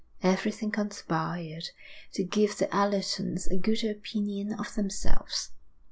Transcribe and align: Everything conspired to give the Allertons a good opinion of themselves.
Everything 0.23 0.71
conspired 0.71 1.65
to 2.13 2.23
give 2.23 2.57
the 2.57 2.65
Allertons 2.75 3.45
a 3.51 3.55
good 3.55 3.83
opinion 3.83 4.51
of 4.51 4.73
themselves. 4.73 5.51